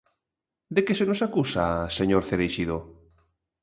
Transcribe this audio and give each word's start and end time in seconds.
¿De 0.75 0.81
que 0.85 0.97
se 0.99 1.05
nos 1.09 1.23
acusa, 1.27 1.65
señor 1.97 2.23
Cereixido? 2.29 2.77